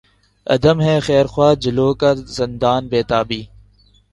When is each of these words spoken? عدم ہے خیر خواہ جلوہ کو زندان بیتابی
عدم 0.47 0.77
ہے 0.85 0.95
خیر 1.07 1.25
خواہ 1.33 1.53
جلوہ 1.63 1.93
کو 2.01 2.09
زندان 2.37 2.81
بیتابی 2.91 3.41